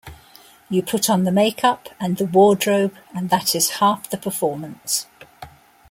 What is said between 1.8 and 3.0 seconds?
and the wardrobe,